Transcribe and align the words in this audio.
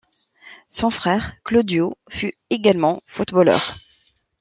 Son 0.67 0.89
frère, 0.89 1.35
Claudio, 1.43 1.95
fut 2.09 2.33
également 2.49 3.03
footballeur. 3.05 3.75